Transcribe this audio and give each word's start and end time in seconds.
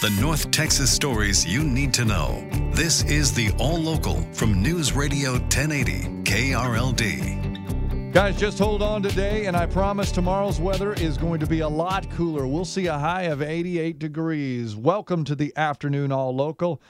The 0.00 0.10
North 0.10 0.52
Texas 0.52 0.92
stories 0.92 1.44
you 1.44 1.64
need 1.64 1.92
to 1.94 2.04
know. 2.04 2.48
This 2.70 3.02
is 3.02 3.34
the 3.34 3.50
All 3.58 3.76
Local 3.76 4.22
from 4.32 4.62
News 4.62 4.92
Radio 4.92 5.32
1080 5.32 6.22
KRLD. 6.22 8.12
Guys, 8.12 8.38
just 8.38 8.60
hold 8.60 8.80
on 8.80 9.02
today, 9.02 9.46
and 9.46 9.56
I 9.56 9.66
promise 9.66 10.12
tomorrow's 10.12 10.60
weather 10.60 10.92
is 10.92 11.18
going 11.18 11.40
to 11.40 11.48
be 11.48 11.60
a 11.60 11.68
lot 11.68 12.08
cooler. 12.12 12.46
We'll 12.46 12.64
see 12.64 12.86
a 12.86 12.96
high 12.96 13.22
of 13.22 13.42
88 13.42 13.98
degrees. 13.98 14.76
Welcome 14.76 15.24
to 15.24 15.34
the 15.34 15.52
afternoon 15.56 16.12
All 16.12 16.32
Local. 16.32 16.80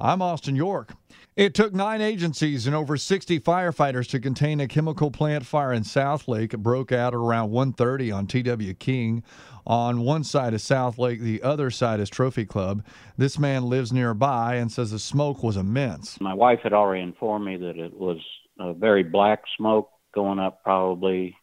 I'm 0.00 0.22
Austin 0.22 0.54
York. 0.54 0.94
It 1.34 1.54
took 1.54 1.74
nine 1.74 2.00
agencies 2.00 2.68
and 2.68 2.76
over 2.76 2.96
60 2.96 3.40
firefighters 3.40 4.08
to 4.10 4.20
contain 4.20 4.60
a 4.60 4.68
chemical 4.68 5.10
plant 5.10 5.44
fire 5.44 5.72
in 5.72 5.82
Southlake. 5.82 6.54
It 6.54 6.58
broke 6.58 6.92
out 6.92 7.14
around 7.14 7.50
1:30 7.50 8.12
on 8.12 8.26
TW 8.28 8.74
King. 8.78 9.24
On 9.66 10.02
one 10.02 10.22
side 10.22 10.54
is 10.54 10.62
Southlake, 10.62 11.18
the 11.18 11.42
other 11.42 11.68
side 11.70 11.98
is 11.98 12.08
Trophy 12.08 12.44
Club. 12.44 12.84
This 13.16 13.40
man 13.40 13.64
lives 13.64 13.92
nearby 13.92 14.54
and 14.54 14.70
says 14.70 14.92
the 14.92 15.00
smoke 15.00 15.42
was 15.42 15.56
immense. 15.56 16.20
My 16.20 16.34
wife 16.34 16.60
had 16.62 16.72
already 16.72 17.02
informed 17.02 17.46
me 17.46 17.56
that 17.56 17.76
it 17.76 17.92
was 17.92 18.18
a 18.60 18.72
very 18.74 19.02
black 19.02 19.42
smoke 19.56 19.90
going 20.14 20.38
up 20.38 20.62
probably 20.62 21.36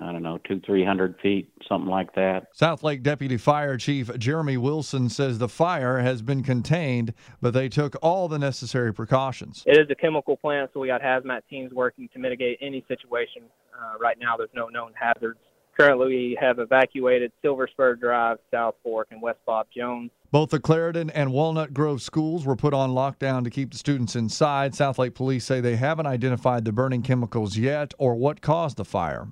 I 0.00 0.12
don't 0.12 0.22
know, 0.22 0.38
two, 0.46 0.60
three 0.64 0.84
hundred 0.84 1.16
feet, 1.20 1.50
something 1.68 1.90
like 1.90 2.14
that. 2.14 2.54
Southlake 2.56 3.02
Deputy 3.02 3.36
Fire 3.36 3.76
Chief 3.76 4.16
Jeremy 4.18 4.56
Wilson 4.56 5.08
says 5.08 5.38
the 5.38 5.48
fire 5.48 5.98
has 5.98 6.22
been 6.22 6.42
contained, 6.42 7.14
but 7.40 7.52
they 7.52 7.68
took 7.68 7.96
all 8.02 8.28
the 8.28 8.38
necessary 8.38 8.94
precautions. 8.94 9.64
It 9.66 9.78
is 9.78 9.86
a 9.90 9.94
chemical 9.94 10.36
plant, 10.36 10.70
so 10.72 10.80
we 10.80 10.86
got 10.88 11.02
hazmat 11.02 11.40
teams 11.50 11.72
working 11.72 12.08
to 12.12 12.18
mitigate 12.18 12.58
any 12.60 12.84
situation. 12.86 13.42
Uh, 13.74 13.98
right 13.98 14.16
now, 14.20 14.36
there's 14.36 14.50
no 14.54 14.68
known 14.68 14.92
hazards. 14.94 15.38
Currently, 15.78 16.06
we 16.08 16.38
have 16.40 16.58
evacuated 16.58 17.30
Silver 17.40 17.68
Spur 17.70 17.94
Drive, 17.94 18.38
South 18.50 18.74
Fork, 18.82 19.08
and 19.12 19.22
West 19.22 19.38
Bob 19.46 19.68
Jones. 19.76 20.10
Both 20.32 20.50
the 20.50 20.58
Clarendon 20.58 21.08
and 21.10 21.32
Walnut 21.32 21.72
Grove 21.72 22.02
schools 22.02 22.44
were 22.44 22.56
put 22.56 22.74
on 22.74 22.90
lockdown 22.90 23.44
to 23.44 23.50
keep 23.50 23.70
the 23.70 23.78
students 23.78 24.16
inside. 24.16 24.72
Southlake 24.72 25.14
police 25.14 25.44
say 25.44 25.60
they 25.60 25.76
haven't 25.76 26.06
identified 26.06 26.64
the 26.64 26.72
burning 26.72 27.02
chemicals 27.02 27.56
yet 27.56 27.94
or 27.96 28.16
what 28.16 28.40
caused 28.40 28.76
the 28.76 28.84
fire. 28.84 29.28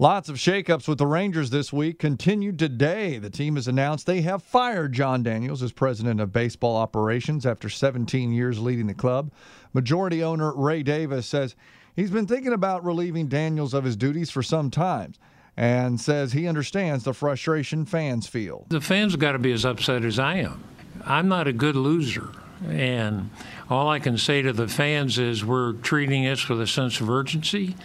Lots 0.00 0.30
of 0.30 0.36
shakeups 0.36 0.88
with 0.88 0.96
the 0.96 1.06
Rangers 1.06 1.50
this 1.50 1.74
week 1.74 1.98
continued 1.98 2.58
today. 2.58 3.18
The 3.18 3.28
team 3.28 3.56
has 3.56 3.68
announced 3.68 4.06
they 4.06 4.22
have 4.22 4.42
fired 4.42 4.94
Jon 4.94 5.22
Daniels 5.22 5.62
as 5.62 5.72
president 5.72 6.20
of 6.20 6.32
baseball 6.32 6.78
operations 6.78 7.44
after 7.44 7.68
17 7.68 8.32
years 8.32 8.58
leading 8.58 8.86
the 8.86 8.94
club. 8.94 9.30
Majority 9.74 10.24
owner 10.24 10.54
Ray 10.54 10.82
Davis 10.82 11.26
says 11.26 11.54
he's 11.94 12.10
been 12.10 12.26
thinking 12.26 12.54
about 12.54 12.82
relieving 12.82 13.28
Daniels 13.28 13.74
of 13.74 13.84
his 13.84 13.94
duties 13.94 14.30
for 14.30 14.42
some 14.42 14.70
time 14.70 15.12
and 15.54 16.00
says 16.00 16.32
he 16.32 16.48
understands 16.48 17.04
the 17.04 17.12
frustration 17.12 17.84
fans 17.84 18.26
feel. 18.26 18.64
The 18.70 18.80
fans 18.80 19.16
got 19.16 19.32
to 19.32 19.38
be 19.38 19.52
as 19.52 19.66
upset 19.66 20.02
as 20.06 20.18
I 20.18 20.36
am. 20.36 20.64
I'm 21.04 21.28
not 21.28 21.46
a 21.46 21.52
good 21.52 21.76
loser. 21.76 22.30
And 22.66 23.28
all 23.70 23.88
I 23.88 24.00
can 24.00 24.18
say 24.18 24.42
to 24.42 24.52
the 24.52 24.66
fans 24.66 25.18
is 25.18 25.44
we're 25.44 25.74
treating 25.74 26.24
this 26.24 26.48
with 26.48 26.60
a 26.60 26.66
sense 26.66 27.00
of 27.00 27.08
urgency. 27.08 27.76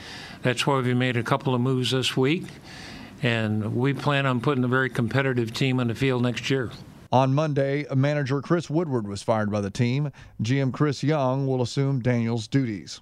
That's 0.41 0.66
why 0.66 0.79
we 0.79 0.96
made 0.96 1.16
a 1.16 1.23
couple 1.23 1.53
of 1.53 1.62
moves 1.62 1.91
this 1.91 2.18
week, 2.18 2.46
and 3.22 3.75
we 3.75 3.94
plan 3.94 4.25
on 4.25 4.41
putting 4.41 4.63
a 4.63 4.68
very 4.68 4.90
competitive 4.90 5.53
team 5.53 5.79
on 5.79 5.88
the 5.88 5.95
field 5.95 6.24
next 6.24 6.50
year. 6.50 6.72
On 7.12 7.34
Monday, 7.35 7.85
manager 7.95 8.41
Chris 8.41 8.68
Woodward 8.68 9.07
was 9.07 9.22
fired 9.22 9.51
by 9.51 9.62
the 9.62 9.69
team. 9.69 10.12
GM 10.41 10.74
Chris 10.74 11.03
Young 11.03 11.45
will 11.45 11.62
assume 11.62 12.01
Daniels' 12.01 12.47
duties. 12.47 13.00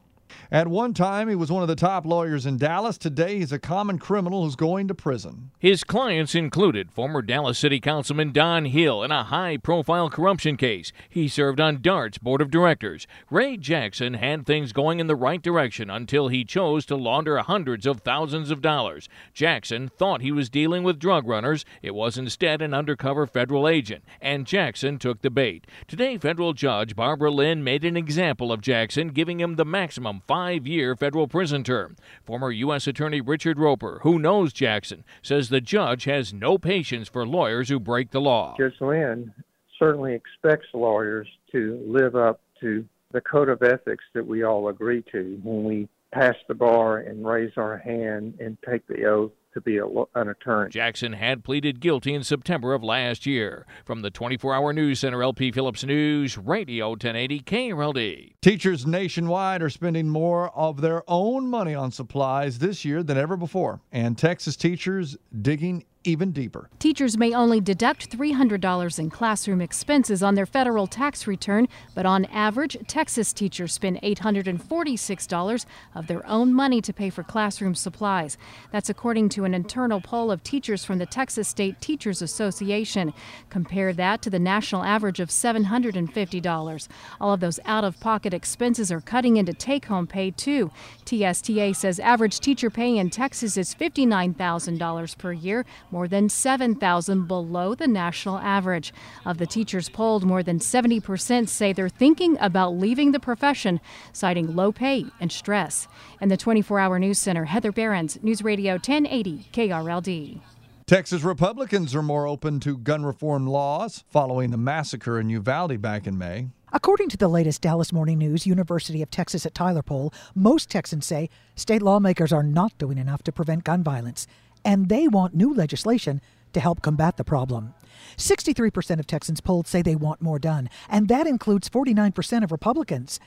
At 0.51 0.67
one 0.67 0.93
time, 0.93 1.29
he 1.29 1.35
was 1.35 1.51
one 1.51 1.61
of 1.61 1.67
the 1.67 1.75
top 1.75 2.05
lawyers 2.05 2.45
in 2.45 2.57
Dallas. 2.57 2.97
Today, 2.97 3.39
he's 3.39 3.51
a 3.51 3.59
common 3.59 3.99
criminal 3.99 4.43
who's 4.43 4.55
going 4.55 4.87
to 4.87 4.93
prison. 4.93 5.51
His 5.59 5.83
clients 5.83 6.35
included 6.35 6.91
former 6.91 7.21
Dallas 7.21 7.57
City 7.57 7.79
Councilman 7.79 8.31
Don 8.31 8.65
Hill 8.65 9.03
in 9.03 9.11
a 9.11 9.23
high 9.23 9.57
profile 9.57 10.09
corruption 10.09 10.57
case. 10.57 10.91
He 11.09 11.27
served 11.27 11.59
on 11.59 11.81
DART's 11.81 12.17
board 12.17 12.41
of 12.41 12.51
directors. 12.51 13.07
Ray 13.29 13.57
Jackson 13.57 14.15
had 14.15 14.45
things 14.45 14.73
going 14.73 14.99
in 14.99 15.07
the 15.07 15.15
right 15.15 15.41
direction 15.41 15.89
until 15.89 16.27
he 16.27 16.43
chose 16.43 16.85
to 16.87 16.95
launder 16.95 17.37
hundreds 17.37 17.85
of 17.85 18.01
thousands 18.01 18.51
of 18.51 18.61
dollars. 18.61 19.07
Jackson 19.33 19.89
thought 19.89 20.21
he 20.21 20.31
was 20.31 20.49
dealing 20.49 20.83
with 20.83 20.99
drug 20.99 21.27
runners. 21.27 21.65
It 21.81 21.95
was 21.95 22.17
instead 22.17 22.61
an 22.61 22.73
undercover 22.73 23.27
federal 23.27 23.67
agent, 23.67 24.03
and 24.21 24.47
Jackson 24.47 24.97
took 24.97 25.21
the 25.21 25.29
bait. 25.29 25.67
Today, 25.87 26.17
federal 26.17 26.53
judge 26.53 26.95
Barbara 26.95 27.31
Lynn 27.31 27.63
made 27.63 27.85
an 27.85 27.97
example 27.97 28.51
of 28.51 28.61
Jackson, 28.61 29.09
giving 29.09 29.39
him 29.39 29.55
the 29.55 29.65
maximum 29.65 30.21
five 30.27 30.67
year 30.67 30.95
federal 30.95 31.27
prison 31.27 31.63
term. 31.63 31.95
Former 32.23 32.51
U.S. 32.51 32.87
Attorney 32.87 33.21
Richard 33.21 33.59
Roper, 33.59 33.99
who 34.03 34.19
knows 34.19 34.53
Jackson, 34.53 35.03
says 35.21 35.49
the 35.49 35.61
judge 35.61 36.05
has 36.05 36.33
no 36.33 36.57
patience 36.57 37.07
for 37.07 37.25
lawyers 37.25 37.69
who 37.69 37.79
break 37.79 38.11
the 38.11 38.21
law. 38.21 38.55
Judge 38.57 38.79
Lynn 38.79 39.33
certainly 39.77 40.13
expects 40.13 40.67
lawyers 40.73 41.27
to 41.51 41.83
live 41.85 42.15
up 42.15 42.41
to 42.61 42.85
the 43.11 43.21
code 43.21 43.49
of 43.49 43.61
ethics 43.61 44.03
that 44.13 44.25
we 44.25 44.43
all 44.43 44.69
agree 44.69 45.03
to 45.11 45.39
when 45.43 45.63
we 45.63 45.87
pass 46.11 46.35
the 46.47 46.53
bar 46.53 46.99
and 46.99 47.25
raise 47.25 47.51
our 47.57 47.77
hand 47.77 48.35
and 48.39 48.57
take 48.67 48.85
the 48.87 49.05
oath 49.05 49.31
to 49.53 49.61
be 49.61 49.77
a, 49.77 49.85
an 50.15 50.29
attorney. 50.29 50.69
Jackson 50.69 51.13
had 51.13 51.43
pleaded 51.43 51.79
guilty 51.79 52.13
in 52.13 52.23
September 52.23 52.73
of 52.73 52.83
last 52.83 53.25
year. 53.25 53.65
From 53.85 54.01
the 54.01 54.09
24 54.11 54.53
hour 54.53 54.73
news 54.73 54.99
center, 54.99 55.23
LP 55.23 55.51
Phillips 55.51 55.83
News, 55.83 56.37
Radio 56.37 56.89
1080 56.89 57.39
KRLD. 57.41 58.33
Teachers 58.41 58.85
nationwide 58.85 59.61
are 59.61 59.69
spending 59.69 60.09
more 60.09 60.49
of 60.57 60.81
their 60.81 61.03
own 61.07 61.47
money 61.47 61.75
on 61.75 61.91
supplies 61.91 62.59
this 62.59 62.83
year 62.83 63.03
than 63.03 63.17
ever 63.17 63.37
before, 63.37 63.81
and 63.91 64.17
Texas 64.17 64.55
teachers 64.55 65.17
digging 65.41 65.85
even 66.03 66.31
deeper. 66.31 66.69
Teachers 66.79 67.17
may 67.17 67.33
only 67.33 67.61
deduct 67.61 68.09
$300 68.09 68.99
in 68.99 69.09
classroom 69.09 69.61
expenses 69.61 70.21
on 70.21 70.35
their 70.35 70.45
federal 70.45 70.87
tax 70.87 71.27
return, 71.27 71.67
but 71.95 72.05
on 72.05 72.25
average, 72.25 72.77
Texas 72.87 73.33
teachers 73.33 73.73
spend 73.73 74.01
$846 74.01 75.65
of 75.95 76.07
their 76.07 76.25
own 76.27 76.53
money 76.53 76.81
to 76.81 76.93
pay 76.93 77.09
for 77.09 77.23
classroom 77.23 77.75
supplies. 77.75 78.37
That's 78.71 78.89
according 78.89 79.29
to 79.29 79.45
an 79.45 79.53
internal 79.53 80.01
poll 80.01 80.31
of 80.31 80.43
teachers 80.43 80.83
from 80.83 80.97
the 80.97 81.05
Texas 81.05 81.47
State 81.47 81.79
Teachers 81.81 82.21
Association. 82.21 83.13
Compare 83.49 83.93
that 83.93 84.21
to 84.23 84.29
the 84.29 84.39
national 84.39 84.83
average 84.83 85.19
of 85.19 85.29
$750. 85.29 86.87
All 87.21 87.33
of 87.33 87.39
those 87.39 87.59
out 87.65 87.83
of 87.83 87.99
pocket 87.99 88.33
expenses 88.33 88.91
are 88.91 89.01
cutting 89.01 89.37
into 89.37 89.53
take 89.53 89.85
home 89.85 90.07
pay, 90.07 90.31
too. 90.31 90.71
TSTA 91.05 91.75
says 91.75 91.99
average 91.99 92.39
teacher 92.39 92.69
pay 92.69 92.97
in 92.97 93.09
Texas 93.09 93.57
is 93.57 93.75
$59,000 93.75 95.17
per 95.17 95.31
year 95.31 95.65
more 95.93 96.07
than 96.07 96.27
7,000 96.27 97.27
below 97.27 97.75
the 97.75 97.87
national 97.87 98.39
average. 98.39 98.91
Of 99.25 99.37
the 99.37 99.45
teachers 99.45 99.89
polled, 99.89 100.25
more 100.25 100.41
than 100.41 100.57
70% 100.57 101.47
say 101.47 101.71
they're 101.71 101.87
thinking 101.87 102.35
about 102.41 102.75
leaving 102.75 103.11
the 103.11 103.19
profession, 103.19 103.79
citing 104.11 104.55
low 104.55 104.71
pay 104.71 105.05
and 105.21 105.31
stress. 105.31 105.87
In 106.19 106.29
the 106.29 106.35
24 106.35 106.79
hour 106.79 106.97
news 106.97 107.19
center, 107.19 107.45
Heather 107.45 107.71
Behrens, 107.71 108.17
News 108.23 108.41
Radio 108.43 108.73
1080 108.73 109.47
KRLD. 109.53 110.41
Texas 110.87 111.21
Republicans 111.21 111.95
are 111.95 112.01
more 112.01 112.27
open 112.27 112.59
to 112.61 112.77
gun 112.77 113.05
reform 113.05 113.47
laws 113.47 114.03
following 114.09 114.49
the 114.49 114.57
massacre 114.57 115.19
in 115.19 115.29
Uvalde 115.29 115.79
back 115.79 116.07
in 116.07 116.17
May. 116.17 116.47
According 116.73 117.09
to 117.09 117.17
the 117.17 117.27
latest 117.27 117.61
Dallas 117.61 117.93
Morning 117.93 118.17
News, 118.17 118.47
University 118.47 119.03
of 119.03 119.11
Texas 119.11 119.45
at 119.45 119.53
Tyler 119.53 119.83
poll, 119.83 120.11
most 120.33 120.71
Texans 120.71 121.05
say 121.05 121.29
state 121.55 121.83
lawmakers 121.83 122.33
are 122.33 122.41
not 122.41 122.75
doing 122.79 122.97
enough 122.97 123.21
to 123.23 123.31
prevent 123.31 123.63
gun 123.63 123.83
violence 123.83 124.25
and 124.65 124.89
they 124.89 125.07
want 125.07 125.35
new 125.35 125.53
legislation 125.53 126.21
to 126.53 126.59
help 126.59 126.81
combat 126.81 127.17
the 127.17 127.23
problem. 127.23 127.73
63% 128.17 128.99
of 128.99 129.07
Texans 129.07 129.41
polled 129.41 129.67
say 129.67 129.81
they 129.81 129.95
want 129.95 130.21
more 130.21 130.39
done, 130.39 130.69
and 130.89 131.07
that 131.07 131.27
includes 131.27 131.69
49% 131.69 132.43
of 132.43 132.51
Republicans. 132.51 133.19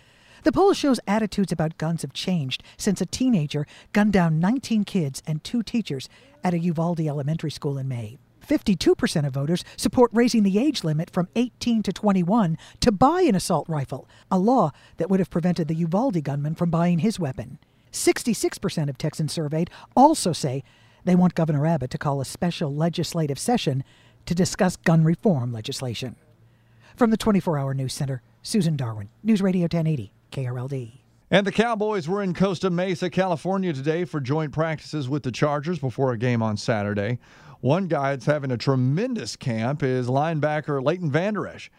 The 0.44 0.52
poll 0.52 0.74
shows 0.74 1.00
attitudes 1.06 1.50
about 1.50 1.78
guns 1.78 2.02
have 2.02 2.12
changed 2.12 2.62
since 2.76 3.00
a 3.00 3.06
teenager 3.06 3.66
gunned 3.92 4.12
down 4.12 4.38
19 4.38 4.84
kids 4.84 5.22
and 5.26 5.42
two 5.42 5.62
teachers 5.62 6.08
at 6.44 6.54
a 6.54 6.58
Uvalde 6.58 7.00
elementary 7.00 7.50
school 7.50 7.78
in 7.78 7.88
May. 7.88 8.18
52% 8.46 9.26
of 9.26 9.34
voters 9.34 9.64
support 9.76 10.10
raising 10.14 10.44
the 10.44 10.58
age 10.58 10.84
limit 10.84 11.10
from 11.10 11.28
18 11.34 11.82
to 11.82 11.92
21 11.92 12.56
to 12.80 12.92
buy 12.92 13.22
an 13.22 13.34
assault 13.34 13.68
rifle, 13.68 14.08
a 14.30 14.38
law 14.38 14.70
that 14.98 15.10
would 15.10 15.18
have 15.18 15.30
prevented 15.30 15.66
the 15.66 15.74
Uvalde 15.74 16.22
gunman 16.22 16.54
from 16.54 16.70
buying 16.70 17.00
his 17.00 17.18
weapon. 17.18 17.58
66% 17.90 18.88
of 18.88 18.98
Texans 18.98 19.32
surveyed 19.32 19.70
also 19.96 20.32
say 20.32 20.62
they 21.06 21.14
want 21.14 21.34
Governor 21.34 21.64
Abbott 21.64 21.90
to 21.92 21.98
call 21.98 22.20
a 22.20 22.24
special 22.24 22.74
legislative 22.74 23.38
session 23.38 23.84
to 24.26 24.34
discuss 24.34 24.76
gun 24.76 25.04
reform 25.04 25.52
legislation. 25.52 26.16
From 26.96 27.10
the 27.10 27.16
24 27.16 27.58
hour 27.58 27.74
news 27.74 27.94
center, 27.94 28.22
Susan 28.42 28.76
Darwin, 28.76 29.08
News 29.22 29.40
Radio 29.40 29.62
1080, 29.62 30.12
KRLD. 30.32 30.98
And 31.30 31.46
the 31.46 31.52
Cowboys 31.52 32.08
were 32.08 32.22
in 32.22 32.34
Costa 32.34 32.70
Mesa, 32.70 33.08
California 33.08 33.72
today 33.72 34.04
for 34.04 34.20
joint 34.20 34.52
practices 34.52 35.08
with 35.08 35.22
the 35.22 35.32
Chargers 35.32 35.78
before 35.78 36.12
a 36.12 36.18
game 36.18 36.42
on 36.42 36.56
Saturday. 36.56 37.18
One 37.60 37.86
guy 37.86 38.10
that's 38.10 38.26
having 38.26 38.50
a 38.50 38.56
tremendous 38.56 39.36
camp 39.36 39.82
is 39.82 40.08
linebacker 40.08 40.84
Leighton 40.84 41.10
Vander 41.10 41.46
Esch. 41.46 41.70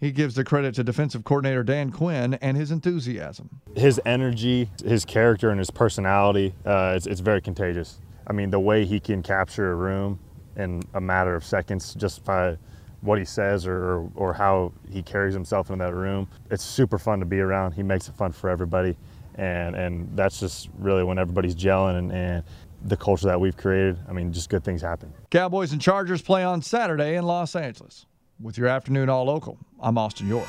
He 0.00 0.12
gives 0.12 0.36
the 0.36 0.44
credit 0.44 0.76
to 0.76 0.84
defensive 0.84 1.24
coordinator 1.24 1.64
Dan 1.64 1.90
Quinn 1.90 2.34
and 2.34 2.56
his 2.56 2.70
enthusiasm. 2.70 3.60
His 3.74 4.00
energy, 4.06 4.70
his 4.84 5.04
character, 5.04 5.50
and 5.50 5.58
his 5.58 5.70
personality, 5.72 6.54
uh, 6.64 6.94
it's, 6.96 7.06
it's 7.06 7.20
very 7.20 7.40
contagious. 7.40 7.98
I 8.28 8.32
mean, 8.32 8.50
the 8.50 8.60
way 8.60 8.84
he 8.84 9.00
can 9.00 9.22
capture 9.22 9.72
a 9.72 9.74
room 9.74 10.18
in 10.56 10.82
a 10.94 11.00
matter 11.00 11.34
of 11.34 11.44
seconds 11.44 11.94
just 11.94 12.24
by 12.24 12.58
what 13.00 13.18
he 13.18 13.24
says 13.24 13.66
or, 13.66 14.10
or 14.14 14.32
how 14.32 14.72
he 14.90 15.02
carries 15.02 15.32
himself 15.32 15.70
in 15.70 15.78
that 15.78 15.94
room. 15.94 16.28
It's 16.50 16.64
super 16.64 16.98
fun 16.98 17.20
to 17.20 17.26
be 17.26 17.40
around. 17.40 17.72
He 17.72 17.82
makes 17.82 18.08
it 18.08 18.14
fun 18.16 18.32
for 18.32 18.50
everybody. 18.50 18.96
And, 19.36 19.76
and 19.76 20.10
that's 20.16 20.40
just 20.40 20.68
really 20.78 21.04
when 21.04 21.18
everybody's 21.18 21.54
gelling 21.54 21.98
and, 21.98 22.12
and 22.12 22.44
the 22.84 22.96
culture 22.96 23.26
that 23.26 23.40
we've 23.40 23.56
created. 23.56 23.98
I 24.08 24.12
mean, 24.12 24.32
just 24.32 24.50
good 24.50 24.64
things 24.64 24.82
happen. 24.82 25.12
Cowboys 25.30 25.72
and 25.72 25.80
Chargers 25.80 26.22
play 26.22 26.42
on 26.42 26.60
Saturday 26.60 27.14
in 27.16 27.24
Los 27.24 27.54
Angeles. 27.54 28.06
With 28.40 28.56
your 28.56 28.68
afternoon 28.68 29.08
all 29.08 29.24
local, 29.24 29.58
I'm 29.80 29.98
Austin 29.98 30.28
York. 30.28 30.48